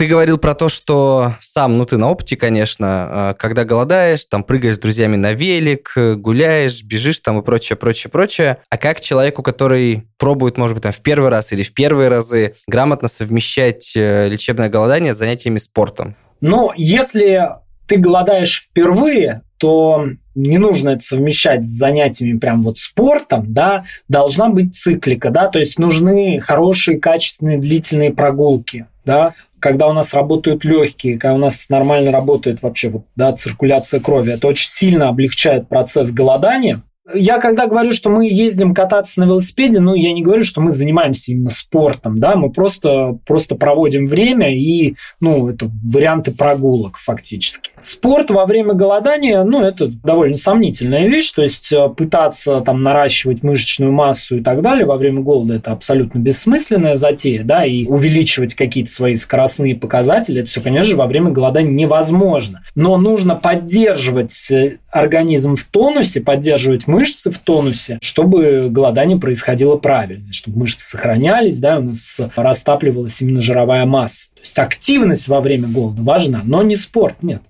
[0.00, 4.44] Ты говорил про то, что сам, ну ты на опыте, конечно, а, когда голодаешь, там
[4.44, 8.56] прыгаешь с друзьями на велик, гуляешь, бежишь там и прочее, прочее, прочее.
[8.70, 12.54] А как человеку, который пробует, может быть, там в первый раз или в первые разы
[12.66, 16.16] грамотно совмещать э, лечебное голодание с занятиями спортом?
[16.40, 17.50] Ну, если
[17.86, 24.48] ты голодаешь впервые, то не нужно это совмещать с занятиями прям вот спортом, да, должна
[24.48, 30.64] быть циклика, да, то есть нужны хорошие, качественные, длительные прогулки, да, когда у нас работают
[30.64, 35.68] легкие, когда у нас нормально работает вообще вот, да, циркуляция крови, это очень сильно облегчает
[35.68, 36.82] процесс голодания,
[37.14, 40.70] я когда говорю, что мы ездим кататься на велосипеде, ну, я не говорю, что мы
[40.70, 47.69] занимаемся именно спортом, да, мы просто, просто проводим время и, ну, это варианты прогулок фактически.
[47.80, 53.42] Спорт во время голодания, ну, это довольно сомнительная вещь, то есть э, пытаться там наращивать
[53.42, 58.54] мышечную массу и так далее во время голода это абсолютно бессмысленная затея, да, и увеличивать
[58.54, 62.62] какие-то свои скоростные показатели, это все, конечно же, во время голодания невозможно.
[62.74, 70.32] Но нужно поддерживать э, организм в тонусе, поддерживать мышцы в тонусе, чтобы голодание происходило правильно,
[70.32, 74.28] чтобы мышцы сохранялись, да, у нас растапливалась именно жировая масса.
[74.34, 77.42] То есть активность во время голода важна, но не спорт, нет.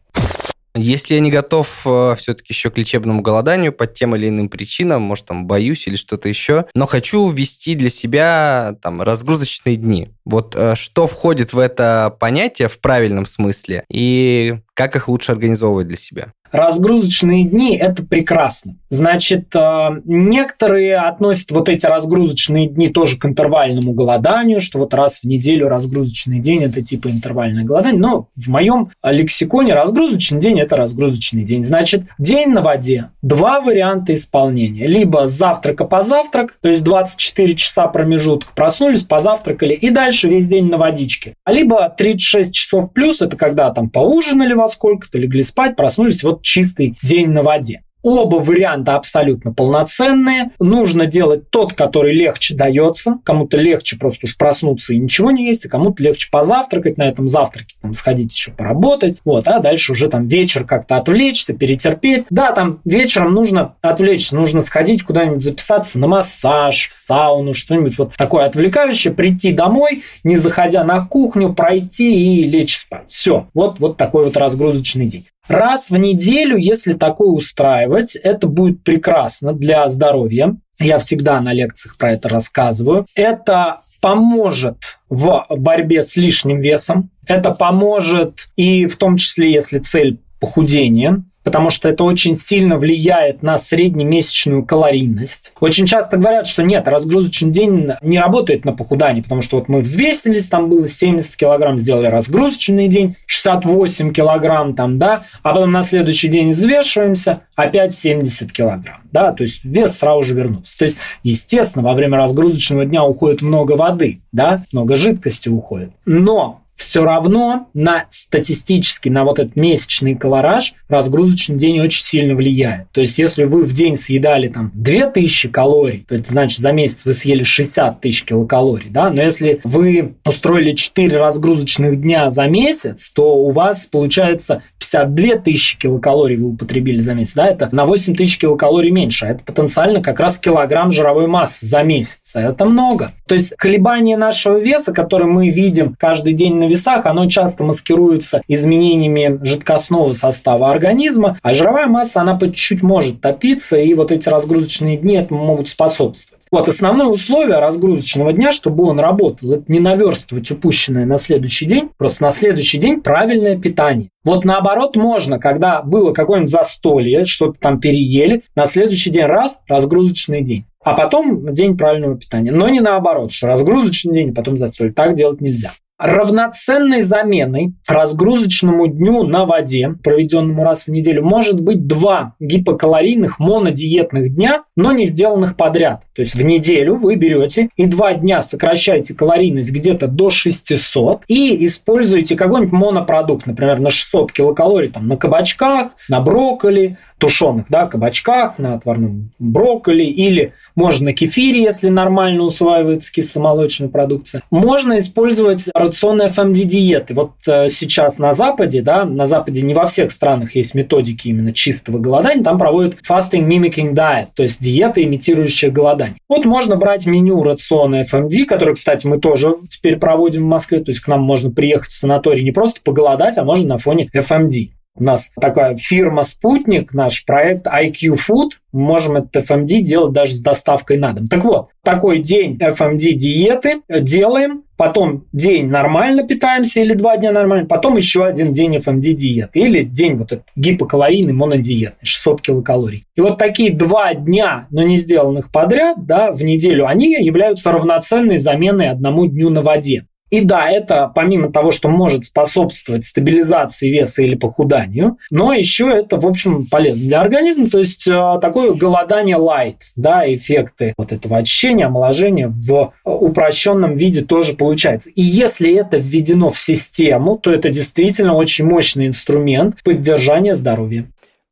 [0.75, 5.03] Если я не готов э, все-таки еще к лечебному голоданию по тем или иным причинам,
[5.03, 10.11] может, там, боюсь или что-то еще, но хочу ввести для себя там разгрузочные дни.
[10.31, 15.89] Вот э, что входит в это понятие в правильном смысле и как их лучше организовывать
[15.89, 16.33] для себя?
[16.53, 18.77] разгрузочные дни– это прекрасно.
[18.89, 25.21] Значит, э, некоторые относят вот эти разгрузочные дни тоже к интервальному голоданию, что вот раз
[25.21, 28.01] в неделю разгрузочный день– это типа интервальное голодание.
[28.01, 31.65] Но в моем лексиконе разгрузочный день– это разгрузочный день.
[31.65, 33.11] Значит, день на воде.
[33.23, 34.87] Два варианта исполнения.
[34.87, 40.67] Либо завтрака по завтрак, то есть 24 часа промежуток, проснулись, позавтракали, и дальше весь день
[40.67, 41.35] на водичке.
[41.47, 46.97] Либо 36 часов плюс– это когда там поужинали во сколько-то, легли спать, проснулись, вот чистый
[47.03, 47.83] день на воде.
[48.03, 50.51] Оба варианта абсолютно полноценные.
[50.59, 53.19] Нужно делать тот, который легче дается.
[53.25, 57.29] Кому-то легче просто уж проснуться и ничего не есть, а кому-то легче позавтракать на этом
[57.29, 59.19] завтраке, там, сходить еще поработать.
[59.25, 62.27] Вот, а дальше уже там вечер как-то отвлечься, перетерпеть.
[62.31, 68.15] Да, там вечером нужно отвлечься, нужно сходить куда-нибудь записаться на массаж, в сауну, что-нибудь вот
[68.17, 73.05] такое отвлекающее, прийти домой, не заходя на кухню, пройти и лечь спать.
[73.09, 75.27] Все, вот, вот такой вот разгрузочный день.
[75.51, 80.57] Раз в неделю, если такое устраивать, это будет прекрасно для здоровья.
[80.79, 83.07] Я всегда на лекциях про это рассказываю.
[83.17, 87.11] Это поможет в борьбе с лишним весом.
[87.27, 93.43] Это поможет и в том числе, если цель похудение потому что это очень сильно влияет
[93.43, 95.53] на среднемесячную калорийность.
[95.61, 99.81] Очень часто говорят, что нет, разгрузочный день не работает на похудание, потому что вот мы
[99.81, 105.83] взвесились, там было 70 килограмм, сделали разгрузочный день, 68 килограмм там, да, а потом на
[105.83, 110.79] следующий день взвешиваемся, опять 70 килограмм, да, то есть вес сразу же вернулся.
[110.79, 115.91] То есть, естественно, во время разгрузочного дня уходит много воды, да, много жидкости уходит.
[116.05, 122.91] Но все равно на статистически, на вот этот месячный колораж разгрузочный день очень сильно влияет.
[122.93, 127.05] То есть, если вы в день съедали там 2000 калорий, то это значит за месяц
[127.05, 133.11] вы съели 60 тысяч килокалорий, да, но если вы устроили 4 разгрузочных дня за месяц,
[133.11, 138.17] то у вас получается 52 тысячи килокалорий вы употребили за месяц, да, это на 8
[138.17, 143.13] тысяч килокалорий меньше, а это потенциально как раз килограмм жировой массы за месяц, это много.
[143.27, 148.43] То есть колебание нашего веса, который мы видим каждый день на весах, оно часто маскируется
[148.49, 154.29] изменениями жидкостного состава организма, а жировая масса, она по чуть-чуть может топиться, и вот эти
[154.29, 156.40] разгрузочные дни этому могут способствовать.
[156.51, 161.91] Вот основное условие разгрузочного дня, чтобы он работал, это не наверстывать упущенное на следующий день,
[161.97, 164.09] просто на следующий день правильное питание.
[164.25, 170.43] Вот наоборот можно, когда было какое-нибудь застолье, что-то там переели, на следующий день раз, разгрузочный
[170.43, 170.65] день.
[170.83, 172.51] А потом день правильного питания.
[172.51, 174.93] Но не наоборот, что разгрузочный день, а потом застолье.
[174.93, 175.73] Так делать нельзя.
[176.01, 184.35] Равноценной заменой разгрузочному дню на воде, проведенному раз в неделю, может быть два гипокалорийных монодиетных
[184.35, 186.05] дня, но не сделанных подряд.
[186.15, 191.67] То есть в неделю вы берете и два дня сокращаете калорийность где-то до 600 и
[191.67, 198.59] используете какой-нибудь монопродукт, например, на 600 килокалорий там, на кабачках, на брокколи, тушеных да, кабачках,
[198.59, 204.43] на отварном брокколи или можно на кефире, если нормально усваивается кисломолочная продукция.
[204.51, 207.15] Можно использовать рацион FMD-диеты.
[207.15, 211.53] Вот э, сейчас на Западе, да, на Западе не во всех странах есть методики именно
[211.53, 216.17] чистого голодания, там проводят fasting mimicking diet, то есть диета, имитирующая голодание.
[216.29, 220.91] Вот можно брать меню рациона FMD, который, кстати, мы тоже теперь проводим в Москве, то
[220.91, 224.71] есть к нам можно приехать в санаторий не просто поголодать, а можно на фоне FMD.
[224.97, 228.51] У нас такая фирма «Спутник», наш проект IQ Food.
[228.73, 231.27] Мы можем этот FMD делать даже с доставкой на дом.
[231.27, 237.67] Так вот, такой день FMD диеты делаем, потом день нормально питаемся или два дня нормально,
[237.67, 243.07] потом еще один день FMD диеты или день вот этот гипокалорийный монодиетный, 600 килокалорий.
[243.15, 248.39] И вот такие два дня, но не сделанных подряд, да, в неделю, они являются равноценной
[248.39, 250.07] заменой одному дню на воде.
[250.31, 256.19] И да, это помимо того, что может способствовать стабилизации веса или похуданию, но еще это,
[256.19, 257.69] в общем, полезно для организма.
[257.69, 264.23] То есть э, такое голодание light, да, эффекты вот этого очищения, омоложения в упрощенном виде
[264.23, 265.11] тоже получается.
[265.11, 271.07] И если это введено в систему, то это действительно очень мощный инструмент поддержания здоровья.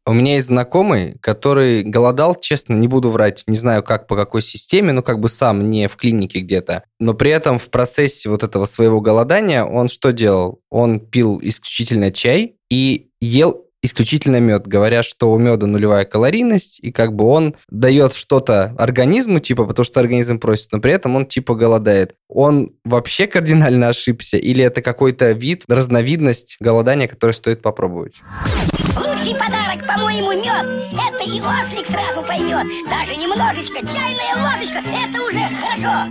[0.08, 4.40] У меня есть знакомый, который голодал, честно, не буду врать, не знаю как, по какой
[4.40, 6.84] системе, но как бы сам не в клинике где-то.
[6.98, 10.62] Но при этом в процессе вот этого своего голодания он что делал?
[10.70, 16.90] Он пил исключительно чай и ел исключительно мед, говоря, что у меда нулевая калорийность, и
[16.90, 21.26] как бы он дает что-то организму, типа, потому что организм просит, но при этом он
[21.26, 22.14] типа голодает.
[22.28, 28.16] Он вообще кардинально ошибся, или это какой-то вид, разновидность голодания, который стоит попробовать?
[28.96, 30.92] Лучший подарок, по-моему, мед.
[30.92, 32.66] Это и ослик сразу поймет.
[32.90, 36.10] Даже немножечко, чайная ложечка, это уже хорошо.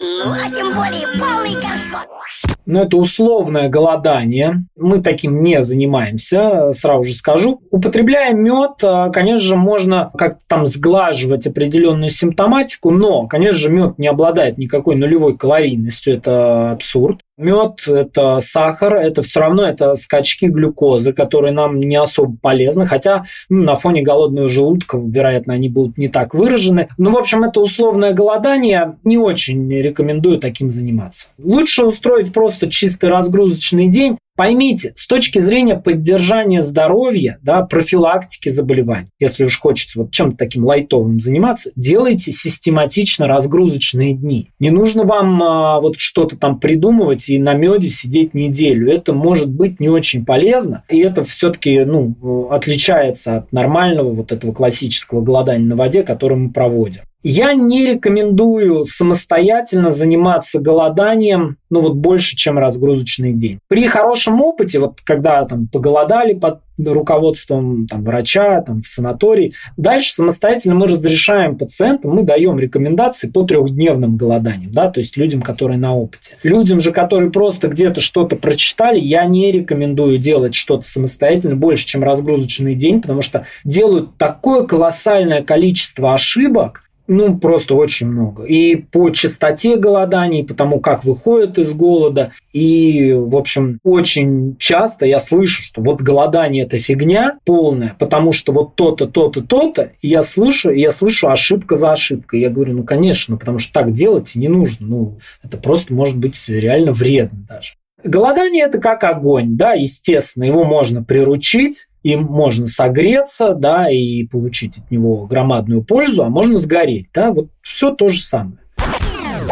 [0.00, 2.53] Ну, а тем более полный горшок.
[2.66, 4.64] Но это условное голодание.
[4.76, 7.60] Мы таким не занимаемся, сразу же скажу.
[7.70, 13.98] Употребляя мед, э, конечно же, можно как-то там сглаживать определенную симптоматику, но, конечно же, мед
[13.98, 17.20] не обладает никакой нулевой калорийностью, это абсурд.
[17.36, 23.24] Мед– это сахар, это все равно это скачки глюкозы, которые нам не особо полезны, хотя
[23.48, 26.88] ну, на фоне голодного желудка, вероятно, они будут не так выражены.
[26.96, 31.28] Ну, в общем, это условное голодание, не очень рекомендую таким заниматься.
[31.38, 39.10] Лучше устроить просто чистый разгрузочный день, Поймите, с точки зрения поддержания здоровья, да, профилактики заболеваний,
[39.20, 44.50] если уж хочется вот чем-то таким лайтовым заниматься, делайте систематично разгрузочные дни.
[44.58, 48.92] Не нужно вам а, вот что-то там придумывать и на меде сидеть неделю.
[48.92, 54.52] Это может быть не очень полезно, и это все-таки ну, отличается от нормального вот этого
[54.52, 57.02] классического голодания на воде, который мы проводим.
[57.26, 63.60] Я не рекомендую самостоятельно заниматься голоданием, ну вот больше, чем разгрузочный день.
[63.66, 70.12] При хорошем опыте, вот когда там поголодали под руководством там, врача там, в санатории, дальше
[70.12, 75.78] самостоятельно мы разрешаем пациентам, мы даем рекомендации по трехдневным голоданиям, да, то есть людям, которые
[75.78, 76.36] на опыте.
[76.42, 82.04] Людям же, которые просто где-то что-то прочитали, я не рекомендую делать что-то самостоятельно больше, чем
[82.04, 88.44] разгрузочный день, потому что делают такое колоссальное количество ошибок, ну, просто очень много.
[88.44, 92.32] И по частоте голоданий, по тому, как выходят из голода.
[92.52, 98.52] И, в общем, очень часто я слышу, что вот голодание– это фигня полная, потому что
[98.52, 99.92] вот то-то, то-то, то-то.
[100.00, 102.40] И я слышу, и я слышу ошибка за ошибкой.
[102.40, 104.86] Я говорю, ну, конечно, потому что так делать и не нужно.
[104.86, 107.74] Ну, это просто может быть реально вредно даже.
[108.02, 114.78] Голодание– это как огонь, да, естественно, его можно приручить, им можно согреться, да, и получить
[114.78, 118.58] от него громадную пользу, а можно сгореть, да, вот все то же самое.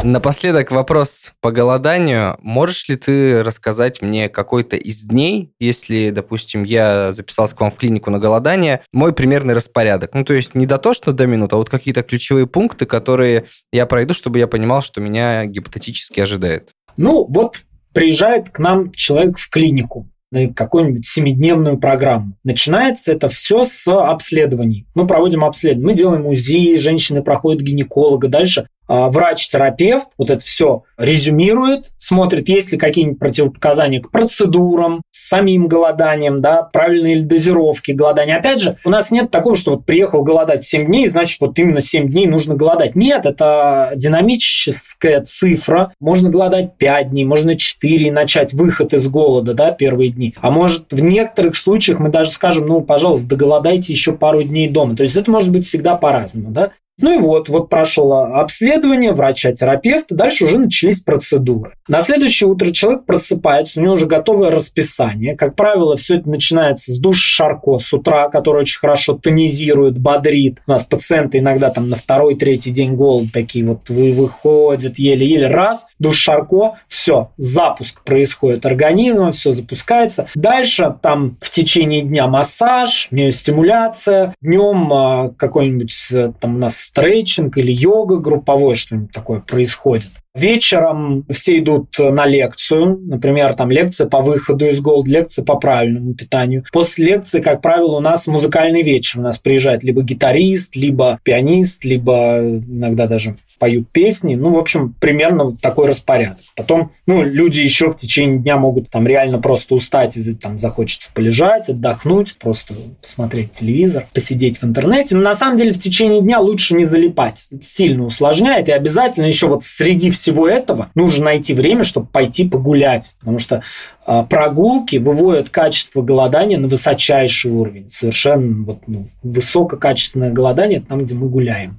[0.05, 2.37] Напоследок вопрос по голоданию.
[2.41, 7.77] Можешь ли ты рассказать мне какой-то из дней, если, допустим, я записался к вам в
[7.77, 10.11] клинику на голодание, мой примерный распорядок?
[10.15, 13.45] Ну, то есть не до то, что до минут, а вот какие-то ключевые пункты, которые
[13.73, 16.71] я пройду, чтобы я понимал, что меня гипотетически ожидает.
[16.97, 17.61] Ну, вот
[17.93, 22.37] приезжает к нам человек в клинику на какую-нибудь семидневную программу.
[22.43, 24.87] Начинается это все с обследований.
[24.95, 31.93] Мы проводим обследование, мы делаем УЗИ, женщины проходят гинеколога, дальше врач-терапевт вот это все резюмирует,
[31.97, 38.37] смотрит, есть ли какие-нибудь противопоказания к процедурам, самим голоданием, да, правильные ли дозировки голодания.
[38.37, 41.81] Опять же, у нас нет такого, что вот приехал голодать 7 дней, значит, вот именно
[41.81, 42.95] 7 дней нужно голодать.
[42.95, 45.95] Нет, это динамическая цифра.
[46.01, 50.35] Можно голодать 5 дней, можно 4 и начать выход из голода, да, первые дни.
[50.41, 54.97] А может, в некоторых случаях мы даже скажем, ну, пожалуйста, доголодайте еще пару дней дома.
[54.97, 56.73] То есть это может быть всегда по-разному, да.
[57.03, 61.73] Ну и вот, вот прошло обследование врача-терапевта, дальше уже начались процедуры.
[61.89, 65.37] На следующее утро человек просыпается, у него уже готовое расписание.
[65.37, 70.63] Как правило, все это начинается с душ Шарко с утра, который очень хорошо тонизирует, бодрит.
[70.67, 75.87] У нас пациенты иногда там на второй, третий день голод такие вот выходят еле-еле раз,
[75.99, 80.29] душ Шарко, все, запуск происходит организма, все запускается.
[80.37, 87.57] Дальше там в течение дня массаж, стимуляция, днем а, какой-нибудь э, там у нас стретчинг
[87.57, 90.11] или йога групповой, что-нибудь такое происходит.
[90.35, 96.15] Вечером все идут на лекцию, например, там лекция по выходу из голода, лекция по правильному
[96.15, 96.65] питанию.
[96.73, 99.21] После лекции, как правило, у нас музыкальный вечер.
[99.21, 104.35] У нас приезжает либо гитарист, либо пианист, либо иногда даже поют песни.
[104.35, 106.39] Ну, в общем, примерно вот такой распорядок.
[106.57, 111.11] Потом, ну, люди еще в течение дня могут там реально просто устать, и там захочется
[111.13, 112.73] полежать, отдохнуть, просто
[113.03, 115.15] посмотреть телевизор, посидеть в интернете.
[115.15, 117.47] Но на самом деле в течение дня лучше не залипать.
[117.51, 122.49] Это сильно усложняет, и обязательно еще вот среди всего этого нужно найти время, чтобы пойти
[122.49, 123.63] погулять, потому что
[124.07, 127.89] э, прогулки выводят качество голодания на высочайший уровень.
[127.89, 131.79] Совершенно вот, ну, высококачественное голодание– там, где мы гуляем.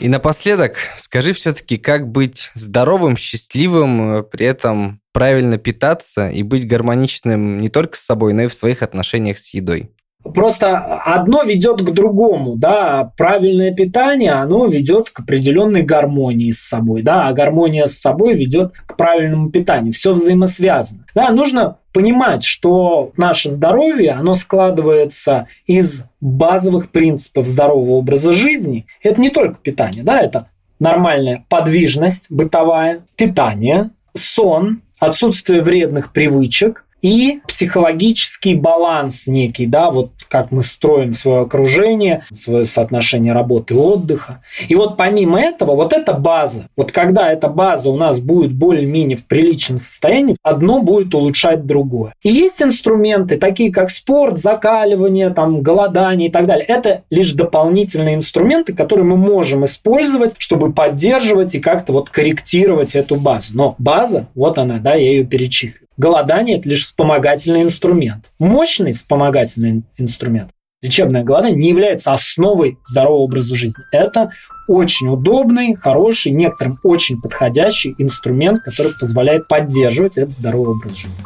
[0.00, 6.66] И напоследок, скажи все-таки, как быть здоровым, счастливым, э, при этом правильно питаться и быть
[6.66, 9.90] гармоничным не только с собой, но и в своих отношениях с едой?
[10.22, 17.02] Просто одно ведет к другому, да, правильное питание, оно ведет к определенной гармонии с собой,
[17.02, 19.94] да, а гармония с собой ведет к правильному питанию.
[19.94, 21.06] Все взаимосвязано.
[21.14, 28.86] Да, нужно понимать, что наше здоровье, оно складывается из базовых принципов здорового образа жизни.
[29.02, 30.48] Это не только питание, да, это
[30.78, 40.50] нормальная подвижность бытовая, питание, сон, отсутствие вредных привычек– и психологический баланс некий, да, вот как
[40.50, 44.42] мы строим свое окружение, свое соотношение работы и отдыха.
[44.68, 49.16] И вот помимо этого, вот эта база, вот когда эта база у нас будет более-менее
[49.16, 52.14] в приличном состоянии, одно будет улучшать другое.
[52.22, 56.64] И есть инструменты, такие как спорт, закаливание, там, голодание и так далее.
[56.64, 63.16] Это лишь дополнительные инструменты, которые мы можем использовать, чтобы поддерживать и как-то вот корректировать эту
[63.16, 63.52] базу.
[63.54, 65.86] Но база, вот она, да, я ее перечислил.
[65.96, 68.32] Голодание– это лишь вспомогательный инструмент.
[68.40, 70.50] Мощный вспомогательный инструмент.
[70.82, 73.84] Лечебное голодание не является основой здорового образа жизни.
[73.92, 74.32] Это
[74.66, 81.22] очень удобный, хороший, некоторым очень подходящий инструмент, который позволяет поддерживать этот здоровый образ жизни.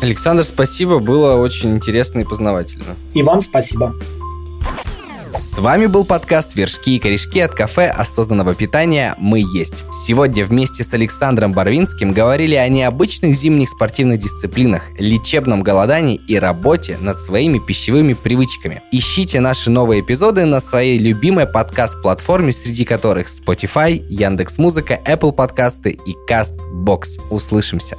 [0.00, 2.94] Александр, спасибо, было очень интересно и познавательно.
[3.14, 3.94] И вам спасибо.
[5.38, 9.84] С вами был подкаст «Вершки и корешки» от кафе осознанного питания «Мы есть».
[9.92, 16.98] Сегодня вместе с Александром Барвинским говорили о необычных зимних спортивных дисциплинах, лечебном голодании и работе
[17.00, 18.82] над своими пищевыми привычками.
[18.92, 26.14] Ищите наши новые эпизоды на своей любимой подкаст-платформе, среди которых Spotify, Яндекс.Музыка, Apple подкасты и
[26.28, 27.20] CastBox.
[27.30, 27.96] Услышимся!